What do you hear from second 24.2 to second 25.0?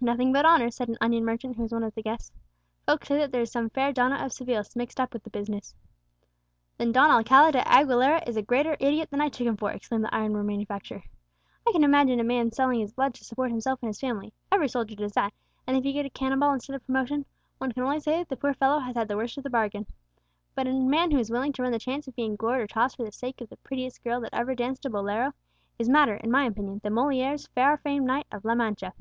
that ever danced a